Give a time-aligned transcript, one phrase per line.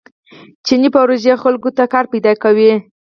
[0.65, 2.71] چیني پروژې خلکو ته کار پیدا کوي.